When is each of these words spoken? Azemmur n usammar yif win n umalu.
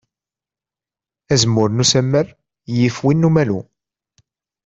Azemmur 1.33 1.69
n 1.71 1.81
usammar 1.83 2.27
yif 2.75 2.97
win 3.03 3.21
n 3.23 3.27
umalu. 3.29 3.59